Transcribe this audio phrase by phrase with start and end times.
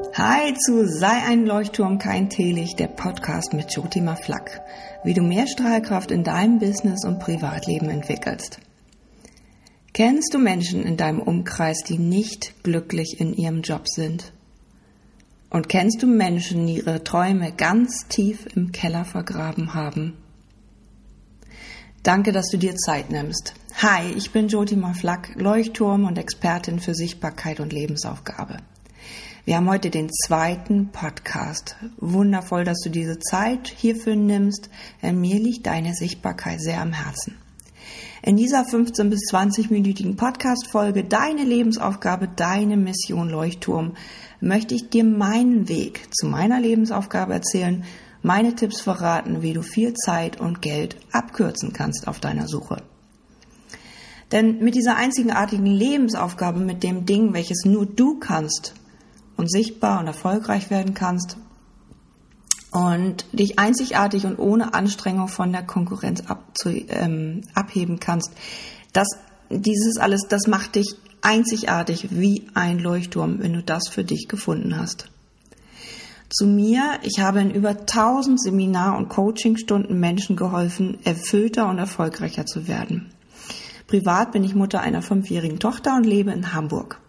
[0.00, 4.62] Hi zu Sei ein Leuchtturm, kein Teelicht, der Podcast mit Jotima Flack.
[5.04, 8.58] Wie du mehr Strahlkraft in deinem Business und Privatleben entwickelst.
[9.92, 14.32] Kennst du Menschen in deinem Umkreis, die nicht glücklich in ihrem Job sind?
[15.50, 20.16] Und kennst du Menschen, die ihre Träume ganz tief im Keller vergraben haben?
[22.02, 23.54] Danke, dass du dir Zeit nimmst.
[23.82, 28.56] Hi, ich bin Jotima Flack, Leuchtturm und Expertin für Sichtbarkeit und Lebensaufgabe.
[29.50, 31.74] Wir haben heute den zweiten Podcast.
[31.96, 34.70] Wundervoll, dass du diese Zeit hierfür nimmst,
[35.02, 37.36] denn mir liegt deine Sichtbarkeit sehr am Herzen.
[38.22, 43.96] In dieser 15 bis 20-minütigen Podcast-Folge Deine Lebensaufgabe, deine Mission Leuchtturm
[44.40, 47.82] möchte ich dir meinen Weg zu meiner Lebensaufgabe erzählen,
[48.22, 52.84] meine Tipps verraten, wie du viel Zeit und Geld abkürzen kannst auf deiner Suche.
[54.30, 58.74] Denn mit dieser einzigartigen Lebensaufgabe, mit dem Ding, welches nur du kannst
[59.40, 61.36] und sichtbar und erfolgreich werden kannst,
[62.72, 68.30] und dich einzigartig und ohne Anstrengung von der Konkurrenz abzu, ähm, abheben kannst.
[68.92, 69.08] Das,
[69.48, 74.76] dieses alles, das macht dich einzigartig wie ein Leuchtturm, wenn du das für dich gefunden
[74.76, 75.10] hast.
[76.28, 82.46] Zu mir, ich habe in über 1000 Seminar- und Coachingstunden Menschen geholfen, erfüllter und erfolgreicher
[82.46, 83.12] zu werden.
[83.88, 87.00] Privat bin ich Mutter einer fünfjährigen Tochter und lebe in Hamburg.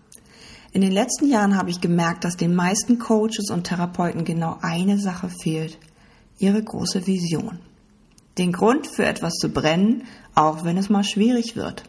[0.74, 4.98] In den letzten Jahren habe ich gemerkt, dass den meisten Coaches und Therapeuten genau eine
[4.98, 5.78] Sache fehlt.
[6.40, 7.60] Ihre große Vision.
[8.38, 11.84] Den Grund für etwas zu brennen, auch wenn es mal schwierig wird.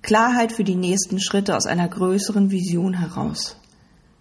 [0.00, 3.56] Klarheit für die nächsten Schritte aus einer größeren Vision heraus.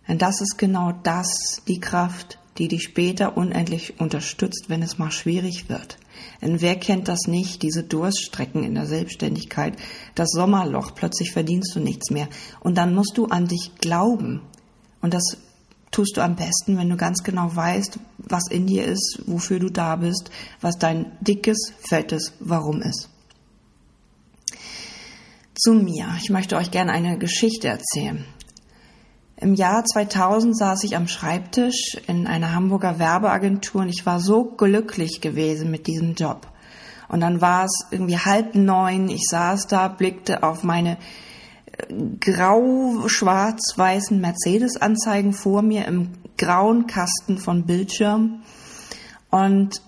[0.07, 5.11] Denn das ist genau das, die Kraft, die dich später unendlich unterstützt, wenn es mal
[5.11, 5.97] schwierig wird.
[6.41, 9.75] Denn wer kennt das nicht, diese Durststrecken in der Selbstständigkeit,
[10.15, 12.27] das Sommerloch, plötzlich verdienst du nichts mehr.
[12.59, 14.41] Und dann musst du an dich glauben.
[15.01, 15.37] Und das
[15.91, 19.69] tust du am besten, wenn du ganz genau weißt, was in dir ist, wofür du
[19.69, 20.29] da bist,
[20.61, 23.09] was dein dickes, fettes Warum ist.
[25.55, 26.07] Zu mir.
[26.21, 28.25] Ich möchte euch gerne eine Geschichte erzählen.
[29.43, 34.45] Im Jahr 2000 saß ich am Schreibtisch in einer Hamburger Werbeagentur und ich war so
[34.45, 36.47] glücklich gewesen mit diesem Job.
[37.09, 40.97] Und dann war es irgendwie halb neun, ich saß da, blickte auf meine
[41.65, 48.43] äh, grau-schwarz-weißen Mercedes-Anzeigen vor mir im grauen Kasten von Bildschirm
[49.29, 49.81] und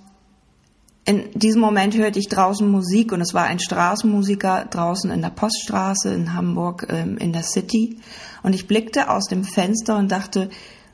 [1.06, 5.30] in diesem Moment hörte ich draußen Musik und es war ein Straßenmusiker draußen in der
[5.30, 8.00] Poststraße in Hamburg ähm, in der City.
[8.42, 10.50] Und ich blickte aus dem Fenster und dachte,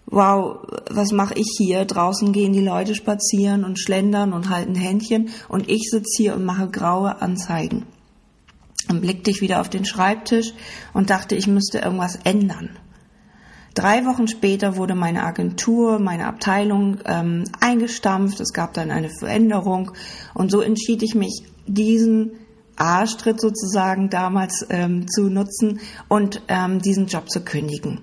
[0.08, 1.86] wow, was mache ich hier?
[1.86, 6.44] Draußen gehen die Leute spazieren und schlendern und halten Händchen und ich sitze hier und
[6.44, 7.86] mache graue Anzeigen.
[8.90, 10.54] Dann blickte ich wieder auf den Schreibtisch
[10.94, 12.72] und dachte, ich müsste irgendwas ändern.
[13.74, 18.40] Drei Wochen später wurde meine Agentur, meine Abteilung ähm, eingestampft.
[18.42, 19.92] Es gab dann eine Veränderung
[20.34, 22.34] und so entschied ich mich, diesen
[22.76, 28.02] Arschtritt sozusagen damals ähm, zu nutzen und ähm, diesen Job zu kündigen.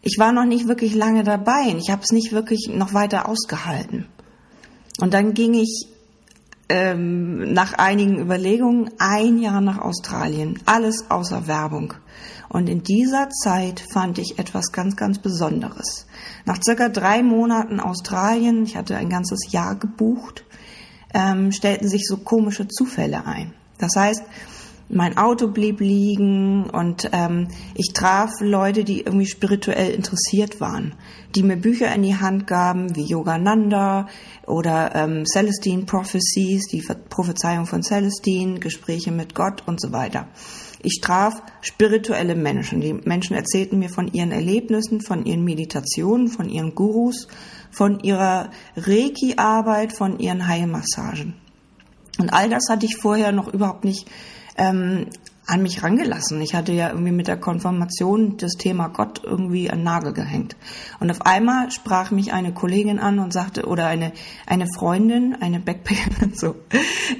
[0.00, 3.28] Ich war noch nicht wirklich lange dabei und ich habe es nicht wirklich noch weiter
[3.28, 4.06] ausgehalten.
[5.00, 5.88] Und dann ging ich
[6.68, 11.94] ähm, nach einigen Überlegungen ein Jahr nach Australien, alles außer Werbung.
[12.48, 16.06] Und in dieser Zeit fand ich etwas ganz, ganz Besonderes.
[16.44, 20.44] Nach circa drei Monaten Australien, ich hatte ein ganzes Jahr gebucht,
[21.12, 23.52] ähm, stellten sich so komische Zufälle ein.
[23.78, 24.22] Das heißt,
[24.88, 30.94] mein Auto blieb liegen und ähm, ich traf Leute, die irgendwie spirituell interessiert waren,
[31.34, 34.08] die mir Bücher in die Hand gaben, wie Yogananda
[34.46, 40.28] oder ähm, Celestine Prophecies, die Prophezeiung von Celestine, Gespräche mit Gott und so weiter.
[40.82, 42.82] Ich traf spirituelle Menschen.
[42.82, 47.26] Die Menschen erzählten mir von ihren Erlebnissen, von ihren Meditationen, von ihren Gurus,
[47.70, 51.34] von ihrer Reiki-Arbeit, von ihren Heilmassagen.
[52.18, 54.08] Und all das hatte ich vorher noch überhaupt nicht
[54.56, 55.06] ähm,
[55.46, 56.40] an mich rangelassen.
[56.40, 60.56] Ich hatte ja irgendwie mit der Konfirmation das Thema Gott irgendwie an Nagel gehängt.
[61.00, 64.12] Und auf einmal sprach mich eine Kollegin an und sagte, oder eine,
[64.46, 66.54] eine Freundin, eine Backpackerin, so,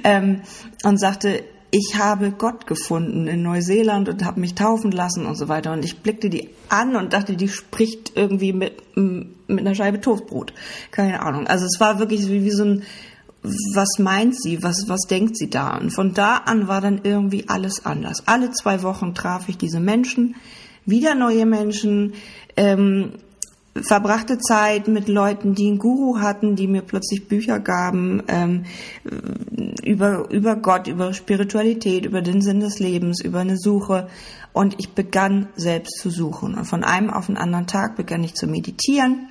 [0.03, 0.41] ähm,
[0.83, 5.49] und sagte, ich habe Gott gefunden in Neuseeland und habe mich taufen lassen und so
[5.49, 5.73] weiter.
[5.73, 10.53] Und ich blickte die an und dachte, die spricht irgendwie mit, mit einer Scheibe Toastbrot.
[10.91, 11.47] Keine Ahnung.
[11.47, 12.83] Also es war wirklich wie, wie so ein,
[13.73, 15.77] was meint sie, was, was denkt sie da?
[15.77, 18.27] Und von da an war dann irgendwie alles anders.
[18.27, 20.35] Alle zwei Wochen traf ich diese Menschen,
[20.85, 22.13] wieder neue Menschen.
[22.55, 23.13] Ähm,
[23.81, 28.63] verbrachte Zeit mit Leuten, die einen Guru hatten, die mir plötzlich Bücher gaben ähm,
[29.83, 34.07] über, über Gott, über Spiritualität, über den Sinn des Lebens, über eine Suche.
[34.53, 36.55] Und ich begann selbst zu suchen.
[36.55, 39.27] Und von einem auf den anderen Tag begann ich zu meditieren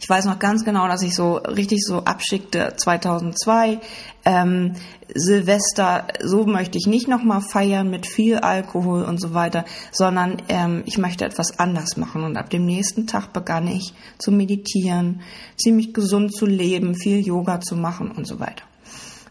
[0.00, 3.80] ich weiß noch ganz genau, dass ich so richtig so abschickte 2002.
[4.24, 4.74] Ähm,
[5.14, 10.82] Silvester, so möchte ich nicht nochmal feiern mit viel Alkohol und so weiter, sondern ähm,
[10.86, 12.24] ich möchte etwas anders machen.
[12.24, 15.20] Und ab dem nächsten Tag begann ich zu meditieren,
[15.56, 18.64] ziemlich gesund zu leben, viel Yoga zu machen und so weiter.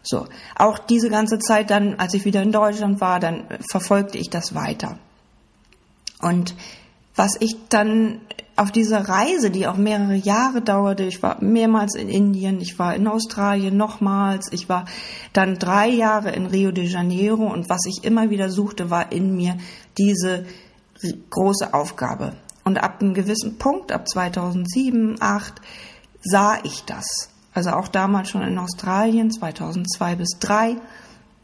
[0.02, 0.26] So,
[0.56, 4.54] auch diese ganze Zeit dann, als ich wieder in Deutschland war, dann verfolgte ich das
[4.54, 4.98] weiter.
[6.20, 6.54] Und
[7.14, 8.20] was ich dann
[8.56, 12.94] auf dieser Reise, die auch mehrere Jahre dauerte, ich war mehrmals in Indien, ich war
[12.94, 14.84] in Australien nochmals, ich war
[15.32, 19.34] dann drei Jahre in Rio de Janeiro und was ich immer wieder suchte, war in
[19.34, 19.56] mir
[19.98, 20.44] diese
[21.30, 22.34] große Aufgabe.
[22.64, 25.54] Und ab einem gewissen Punkt, ab 2007, 2008,
[26.22, 27.30] sah ich das.
[27.54, 30.76] Also auch damals schon in Australien, 2002 bis 2003.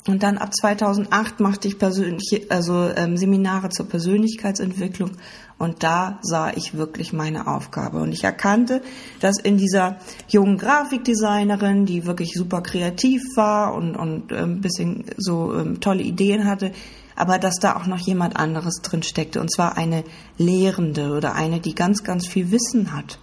[0.08, 5.10] Und dann ab 2008 machte ich persönliche, also ähm, Seminare zur Persönlichkeitsentwicklung
[5.58, 7.98] und da sah ich wirklich meine Aufgabe.
[7.98, 8.80] Und ich erkannte,
[9.20, 15.04] dass in dieser jungen Grafikdesignerin, die wirklich super kreativ war und, und ähm, ein bisschen
[15.18, 16.72] so ähm, tolle Ideen hatte,
[17.14, 19.42] aber dass da auch noch jemand anderes drin steckte.
[19.42, 20.04] Und zwar eine
[20.38, 23.18] Lehrende oder eine, die ganz, ganz viel Wissen hat.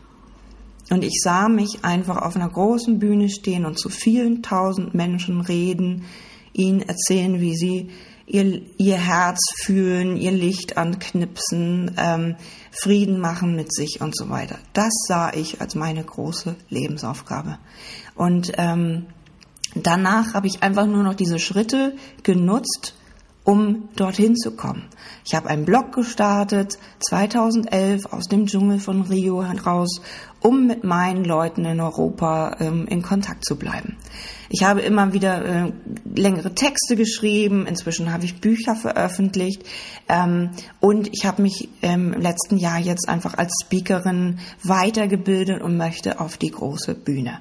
[0.91, 5.41] Und ich sah mich einfach auf einer großen Bühne stehen und zu vielen tausend Menschen
[5.41, 6.03] reden,
[6.55, 7.89] ihnen erzählen, wie sie
[8.25, 12.35] ihr, ihr Herz fühlen, ihr Licht anknipsen, ähm,
[12.71, 14.57] Frieden machen mit sich und so weiter.
[14.73, 17.59] Das sah ich als meine große Lebensaufgabe.
[18.15, 19.07] Und ähm,
[19.75, 22.95] danach habe ich einfach nur noch diese Schritte genutzt,
[23.45, 24.89] um dorthin zu kommen.
[25.23, 30.01] Ich habe einen Blog gestartet, 2011 aus dem Dschungel von Rio heraus,
[30.41, 33.97] um mit meinen Leuten in Europa ähm, in Kontakt zu bleiben.
[34.49, 35.71] Ich habe immer wieder äh,
[36.13, 39.63] längere Texte geschrieben, inzwischen habe ich Bücher veröffentlicht
[40.09, 45.77] ähm, und ich habe mich ähm, im letzten Jahr jetzt einfach als Speakerin weitergebildet und
[45.77, 47.39] möchte auf die große Bühne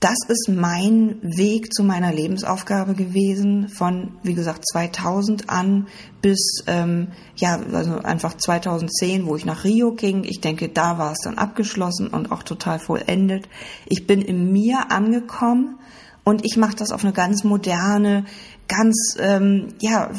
[0.00, 5.88] das ist mein Weg zu meiner Lebensaufgabe gewesen, von, wie gesagt, 2000 an
[6.22, 10.22] bis, ähm, ja, also einfach 2010, wo ich nach Rio ging.
[10.22, 13.48] Ich denke, da war es dann abgeschlossen und auch total vollendet.
[13.86, 15.80] Ich bin in mir angekommen
[16.22, 18.24] und ich mache das auf eine ganz moderne,
[18.68, 20.10] ganz ähm, ja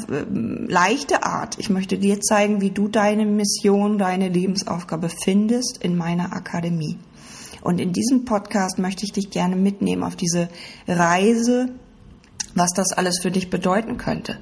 [0.67, 1.57] leichte Art.
[1.57, 6.97] Ich möchte dir zeigen, wie du deine Mission, deine Lebensaufgabe findest in meiner Akademie.
[7.61, 10.49] Und in diesem Podcast möchte ich dich gerne mitnehmen auf diese
[10.87, 11.73] Reise,
[12.55, 14.39] was das alles für dich bedeuten könnte.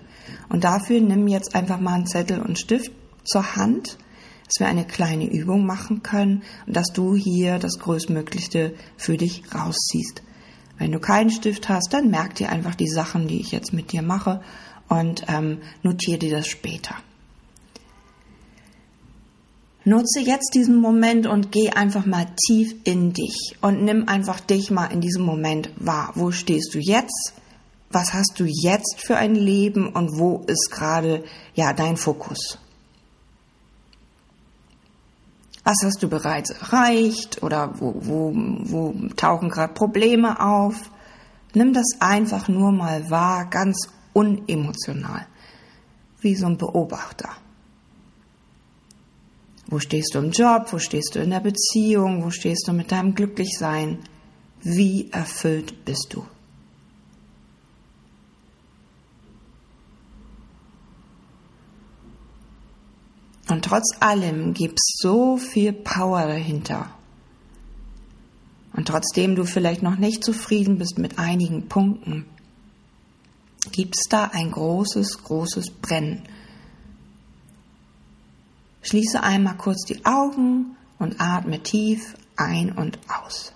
[0.49, 2.91] Und dafür nimm jetzt einfach mal einen Zettel und Stift
[3.23, 3.97] zur Hand,
[4.45, 9.43] dass wir eine kleine Übung machen können und dass du hier das Größtmöglichste für dich
[9.53, 10.23] rausziehst.
[10.77, 13.91] Wenn du keinen Stift hast, dann merk dir einfach die Sachen, die ich jetzt mit
[13.91, 14.41] dir mache
[14.87, 16.95] und ähm, notiere dir das später.
[19.87, 24.69] Nutze jetzt diesen Moment und geh einfach mal tief in dich und nimm einfach dich
[24.69, 26.11] mal in diesem Moment wahr.
[26.15, 27.31] Wo stehst du jetzt?
[27.89, 31.23] Was hast du jetzt für ein Leben und wo ist gerade
[31.55, 32.57] ja dein Fokus?
[35.63, 40.91] Was hast du bereits erreicht oder wo, wo, wo tauchen gerade Probleme auf?
[41.53, 45.27] Nimm das einfach nur mal wahr, ganz unemotional,
[46.19, 47.29] wie so ein Beobachter.
[49.67, 50.67] Wo stehst du im Job?
[50.71, 52.23] Wo stehst du in der Beziehung?
[52.23, 53.99] Wo stehst du mit deinem Glücklichsein?
[54.61, 56.25] Wie erfüllt bist du?
[63.49, 66.91] Und trotz allem gibt es so viel Power dahinter.
[68.73, 72.25] Und trotzdem du vielleicht noch nicht zufrieden bist mit einigen Punkten,
[73.71, 76.23] gibt es da ein großes, großes Brennen
[78.87, 83.51] Schließe einmal kurz die Augen und atme tief ein und aus.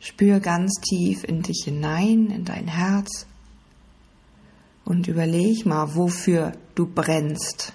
[0.00, 3.26] Spür ganz tief in dich hinein, in dein Herz
[4.86, 7.74] und überleg mal, wofür du brennst.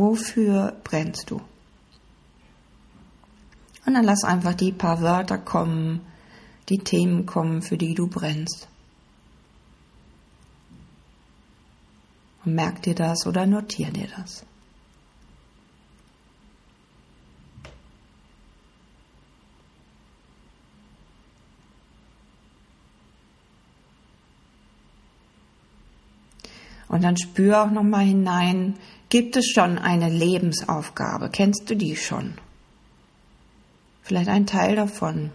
[0.00, 1.42] Wofür brennst du?
[3.84, 6.00] Und dann lass einfach die paar Wörter kommen,
[6.70, 8.66] die Themen kommen, für die du brennst.
[12.46, 14.46] Und merk dir das oder notier dir das.
[26.90, 28.74] Und dann spür auch nochmal hinein,
[29.10, 31.30] gibt es schon eine Lebensaufgabe?
[31.30, 32.34] Kennst du die schon?
[34.02, 35.30] Vielleicht ein Teil davon,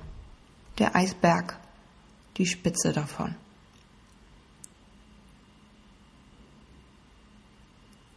[0.79, 1.57] der Eisberg,
[2.35, 3.35] die Spitze davon.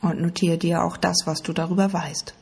[0.00, 2.34] Und notiere dir auch das, was du darüber weißt.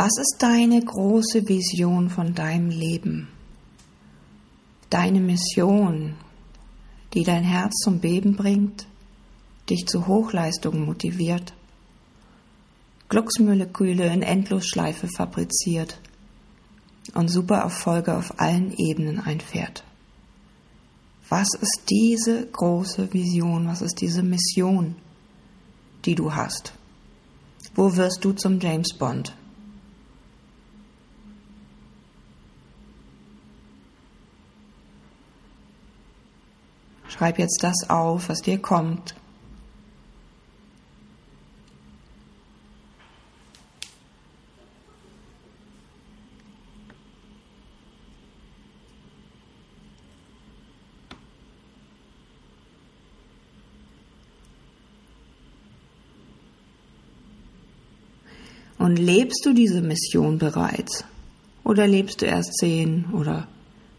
[0.00, 3.26] Was ist deine große Vision von deinem Leben?
[4.90, 6.14] Deine Mission,
[7.14, 8.86] die dein Herz zum Beben bringt,
[9.68, 11.52] dich zu Hochleistungen motiviert,
[13.08, 15.98] Glücksmoleküle in Endlosschleife fabriziert
[17.14, 19.82] und Supererfolge auf allen Ebenen einfährt.
[21.28, 23.66] Was ist diese große Vision?
[23.66, 24.94] Was ist diese Mission,
[26.04, 26.72] die du hast?
[27.74, 29.34] Wo wirst du zum James Bond?
[37.18, 39.16] Schreib jetzt das auf, was dir kommt.
[58.78, 61.04] Und lebst du diese Mission bereits?
[61.64, 63.48] Oder lebst du erst 10 oder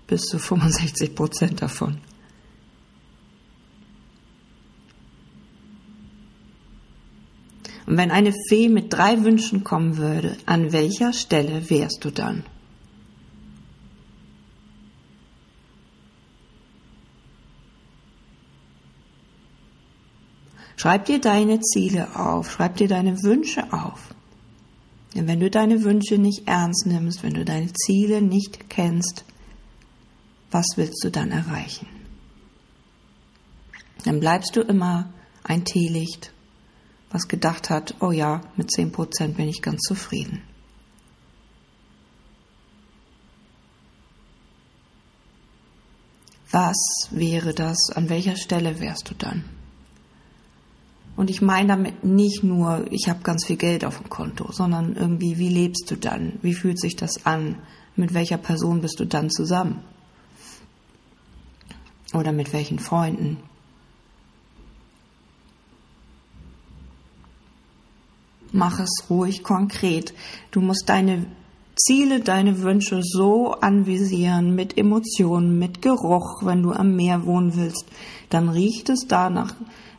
[0.07, 1.97] bis zu 65 Prozent davon?
[7.89, 12.43] Und wenn eine Fee mit drei Wünschen kommen würde, an welcher Stelle wärst du dann?
[20.77, 24.13] Schreib dir deine Ziele auf, schreib dir deine Wünsche auf.
[25.15, 29.25] Denn wenn du deine Wünsche nicht ernst nimmst, wenn du deine Ziele nicht kennst,
[30.51, 31.87] was willst du dann erreichen?
[34.05, 35.11] Dann bleibst du immer
[35.43, 36.33] ein Teelicht
[37.11, 40.41] was gedacht hat, oh ja, mit 10 Prozent bin ich ganz zufrieden.
[46.51, 47.91] Was wäre das?
[47.93, 49.43] An welcher Stelle wärst du dann?
[51.15, 54.95] Und ich meine damit nicht nur, ich habe ganz viel Geld auf dem Konto, sondern
[54.95, 56.39] irgendwie, wie lebst du dann?
[56.41, 57.57] Wie fühlt sich das an?
[57.95, 59.83] Mit welcher Person bist du dann zusammen?
[62.13, 63.37] Oder mit welchen Freunden?
[68.51, 70.13] Mach es ruhig konkret.
[70.51, 71.25] Du musst deine
[71.75, 76.43] Ziele, deine Wünsche so anvisieren mit Emotionen, mit Geruch.
[76.43, 77.85] Wenn du am Meer wohnen willst,
[78.29, 79.53] dann riecht es da nach,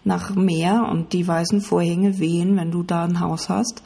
[0.05, 3.83] nach Meer und die weißen Vorhänge wehen, wenn du da ein Haus hast.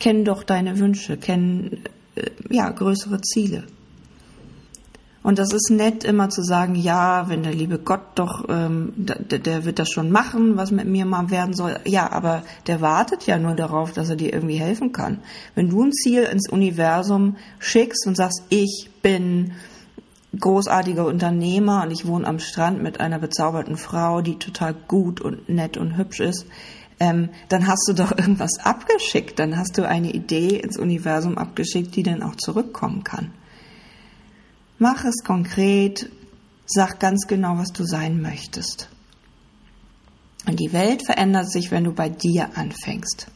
[0.00, 1.78] Kenn doch deine Wünsche, kenn
[2.16, 3.64] äh, ja größere Ziele.
[5.26, 9.40] Und das ist nett, immer zu sagen, ja, wenn der liebe Gott doch, ähm, der,
[9.40, 11.80] der wird das schon machen, was mit mir mal werden soll.
[11.84, 15.18] Ja, aber der wartet ja nur darauf, dass er dir irgendwie helfen kann.
[15.56, 19.54] Wenn du ein Ziel ins Universum schickst und sagst, ich bin
[20.38, 25.48] großartiger Unternehmer und ich wohne am Strand mit einer bezauberten Frau, die total gut und
[25.48, 26.46] nett und hübsch ist,
[27.00, 31.96] ähm, dann hast du doch irgendwas abgeschickt, dann hast du eine Idee ins Universum abgeschickt,
[31.96, 33.32] die dann auch zurückkommen kann.
[34.78, 36.10] Mach es konkret,
[36.66, 38.90] sag ganz genau, was du sein möchtest.
[40.46, 43.28] Und die Welt verändert sich, wenn du bei dir anfängst.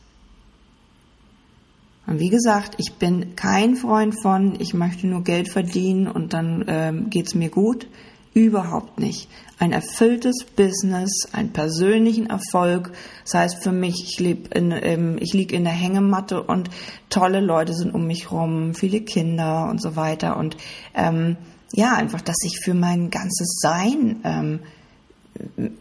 [2.06, 6.64] Und wie gesagt, ich bin kein Freund von, ich möchte nur Geld verdienen und dann
[6.66, 7.86] ähm, geht's mir gut.
[8.32, 9.28] Überhaupt nicht.
[9.58, 12.92] Ein erfülltes Business, einen persönlichen Erfolg.
[13.24, 16.70] Das heißt für mich, ich, leb in, ähm, ich liege in der Hängematte und
[17.08, 20.36] tolle Leute sind um mich rum, viele Kinder und so weiter.
[20.36, 20.56] Und
[20.94, 21.36] ähm,
[21.72, 24.60] ja, einfach, dass ich für mein ganzes Sein ähm,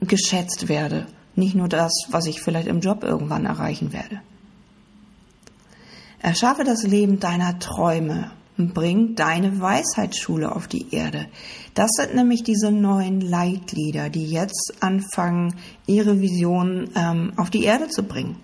[0.02, 1.06] geschätzt werde.
[1.36, 4.22] Nicht nur das, was ich vielleicht im Job irgendwann erreichen werde.
[6.20, 8.32] Erschaffe das Leben deiner Träume
[8.68, 11.28] bring deine Weisheitsschule auf die Erde.
[11.74, 15.56] Das sind nämlich diese neuen Leitlieder, die jetzt anfangen,
[15.88, 18.36] ihre Vision ähm, auf die Erde zu bringen.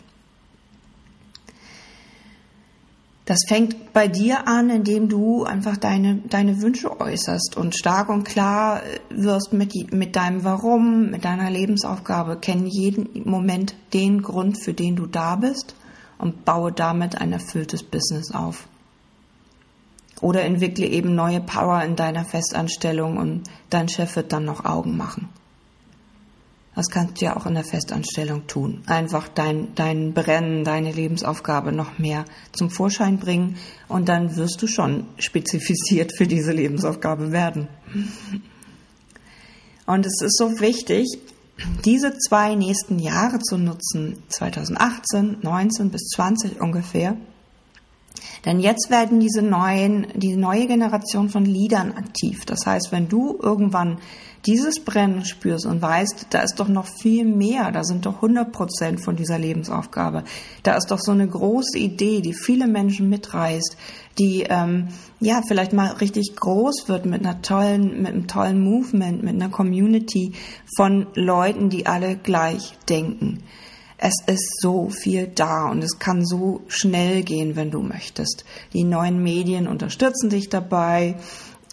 [3.25, 8.23] Das fängt bei dir an, indem du einfach deine, deine Wünsche äußerst und stark und
[8.23, 12.37] klar wirst mit, mit deinem Warum, mit deiner Lebensaufgabe.
[12.37, 15.75] Kenn jeden Moment den Grund, für den du da bist
[16.19, 18.67] und baue damit ein erfülltes Business auf.
[20.21, 24.95] Oder entwickle eben neue Power in deiner Festanstellung und dein Chef wird dann noch Augen
[24.95, 25.29] machen.
[26.75, 28.83] Das kannst du ja auch in der Festanstellung tun.
[28.85, 33.55] Einfach dein, dein Brennen, deine Lebensaufgabe noch mehr zum Vorschein bringen
[33.87, 37.69] und dann wirst du schon spezifiziert für diese Lebensaufgabe werden.
[39.85, 41.07] Und es ist so wichtig,
[41.85, 47.15] diese zwei nächsten Jahre zu nutzen, 2018, 19 bis 20 ungefähr,
[48.45, 52.45] denn jetzt werden diese neuen, die neue Generation von Liedern aktiv.
[52.45, 53.97] Das heißt, wenn du irgendwann
[54.45, 58.51] dieses Brennen spürst und weißt, da ist doch noch viel mehr, da sind doch 100
[58.51, 60.23] Prozent von dieser Lebensaufgabe.
[60.61, 63.75] Da ist doch so eine große Idee, die viele Menschen mitreißt,
[64.19, 69.23] die ähm, ja vielleicht mal richtig groß wird mit einer tollen, mit einem tollen Movement,
[69.23, 70.33] mit einer Community
[70.77, 73.43] von Leuten, die alle gleich denken.
[74.07, 78.45] Es ist so viel da und es kann so schnell gehen, wenn du möchtest.
[78.71, 81.15] Die neuen Medien unterstützen dich dabei.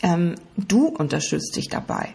[0.02, 2.14] Ähm, du unterstützt dich dabei.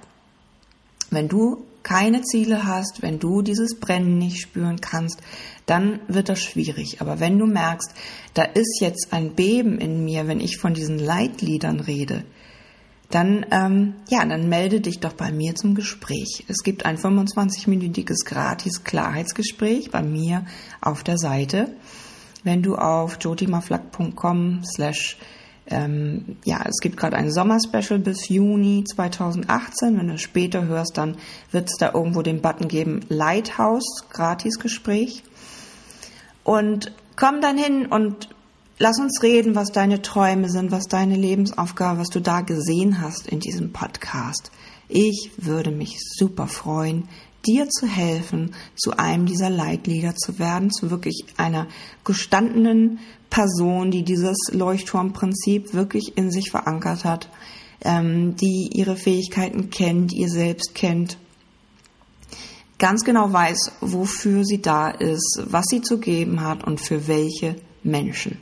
[1.12, 5.22] Wenn du keine Ziele hast, wenn du dieses Brennen nicht spüren kannst,
[5.68, 7.00] dann wird das schwierig.
[7.00, 7.94] Aber wenn du merkst,
[8.34, 12.24] da ist jetzt ein Beben in mir, wenn ich von diesen Leitliedern rede,
[13.10, 16.44] dann, ähm, ja, dann melde dich doch bei mir zum Gespräch.
[16.48, 20.46] Es gibt ein 25-minütiges gratis Klarheitsgespräch bei mir
[20.82, 21.70] auf der Seite.
[22.44, 25.18] Wenn du auf jotimaflack.com slash
[25.70, 29.98] ähm, ja, es gibt gerade ein Sommerspecial bis Juni 2018.
[29.98, 31.18] Wenn du später hörst, dann
[31.52, 35.24] wird es da irgendwo den Button geben, Lighthouse, Gratisgespräch.
[36.44, 38.30] Und komm dann hin und
[38.78, 43.28] lass uns reden, was deine Träume sind, was deine Lebensaufgabe, was du da gesehen hast
[43.28, 44.52] in diesem Podcast.
[44.88, 47.10] Ich würde mich super freuen,
[47.46, 51.68] dir zu helfen, zu einem dieser Leitlieder zu werden, zu wirklich einer
[52.04, 57.30] gestandenen Person, die dieses Leuchtturmprinzip wirklich in sich verankert hat,
[57.82, 61.18] ähm, die ihre Fähigkeiten kennt, ihr selbst kennt,
[62.80, 67.56] ganz genau weiß, wofür sie da ist, was sie zu geben hat und für welche
[67.84, 68.40] Menschen.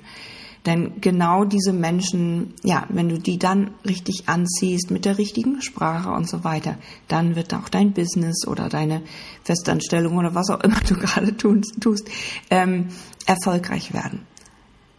[0.65, 6.09] Denn genau diese Menschen, ja, wenn du die dann richtig anziehst mit der richtigen Sprache
[6.09, 9.03] und so weiter, dann wird auch dein Business oder deine
[9.43, 12.09] Festanstellung oder was auch immer du gerade tust,
[12.49, 12.87] ähm,
[13.27, 14.21] erfolgreich werden.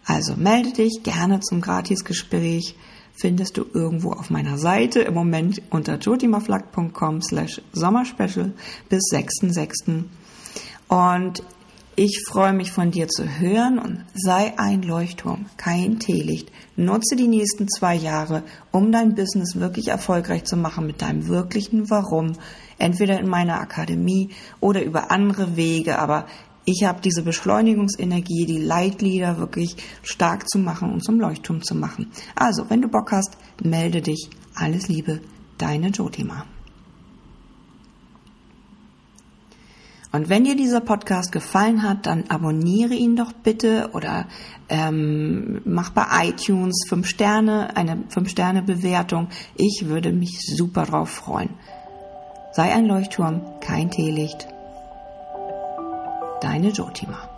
[0.05, 2.76] Also melde dich gerne zum Gratisgespräch.
[3.18, 8.52] Findest du irgendwo auf meiner Seite im Moment unter jotimaflack.com slash Sommerspecial
[8.88, 10.05] bis 6.6.
[10.88, 11.42] Und
[11.98, 16.52] ich freue mich von dir zu hören und sei ein Leuchtturm, kein Teelicht.
[16.76, 21.88] Nutze die nächsten zwei Jahre, um dein Business wirklich erfolgreich zu machen mit deinem wirklichen
[21.88, 22.35] Warum.
[22.78, 24.28] Entweder in meiner Akademie
[24.61, 26.26] oder über andere Wege, aber
[26.66, 32.11] ich habe diese Beschleunigungsenergie, die Leitlieder wirklich stark zu machen und zum Leuchtturm zu machen.
[32.35, 34.28] Also, wenn du Bock hast, melde dich.
[34.54, 35.20] Alles Liebe,
[35.56, 36.44] deine Jotima.
[40.16, 44.26] Und wenn dir dieser Podcast gefallen hat, dann abonniere ihn doch bitte oder
[44.70, 49.29] ähm, mach bei iTunes fünf Sterne, eine fünf Sterne Bewertung.
[49.57, 51.50] Ich würde mich super drauf freuen.
[52.52, 54.48] Sei ein Leuchtturm, kein Teelicht.
[56.40, 57.36] Deine Jotima.